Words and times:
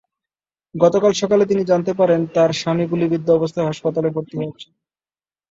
গতকাল 0.75 1.11
সকালে 1.13 1.43
তিনি 1.45 1.63
জানতে 1.65 1.91
পারেন, 1.93 2.21
তাঁর 2.35 2.51
স্বামী 2.53 2.85
গুলিবিদ্ধ 2.91 3.27
অবস্থায় 3.31 3.67
হাসপাতালে 3.69 4.09
ভর্তি 4.09 4.35
আছেন। 4.43 4.71